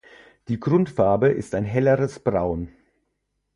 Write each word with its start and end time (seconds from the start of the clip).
Die 0.47 0.59
Grundfarbe 0.59 1.27
ist 1.29 1.53
ein 1.53 1.63
helleres 1.63 2.17
Braun. 2.19 2.69